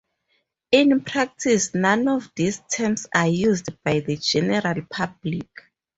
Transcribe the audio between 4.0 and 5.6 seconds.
general public.